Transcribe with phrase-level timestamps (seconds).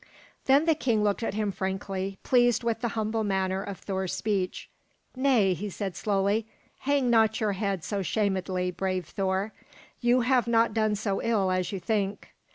[0.47, 4.67] Then the king looked at him frankly, pleased with the humble manner of Thor's speech.
[5.15, 6.47] "Nay," he said slowly,
[6.79, 9.53] "hang not your head so shamedly, brave Thor.
[9.99, 12.33] You have not done so ill as you think.